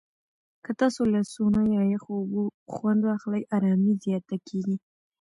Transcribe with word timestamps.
که 0.63 0.71
تاسو 0.79 1.01
له 1.13 1.21
سونا 1.33 1.61
یا 1.75 1.81
یخو 1.93 2.11
اوبو 2.19 2.43
خوند 2.73 3.01
واخلئ، 3.07 3.43
آرامۍ 3.55 3.93
زیاته 4.03 4.35
کېږي. 4.47 4.75